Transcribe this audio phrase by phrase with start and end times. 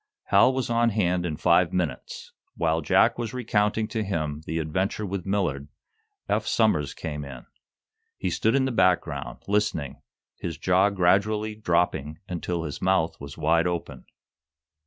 [0.29, 2.31] Hal was on hand in five minutes.
[2.57, 5.67] While Jack was recounting to him the adventure with Millard,
[6.27, 7.45] Eph Somers came in.
[8.17, 10.01] He stood in the background, listening,
[10.39, 14.05] his jaw gradually dropping until his mouth was wide open.